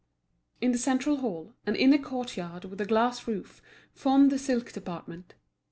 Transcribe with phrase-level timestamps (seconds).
[0.61, 3.61] In the central hall, an inner courtyard with a glass roof
[3.93, 5.35] formed the silk department.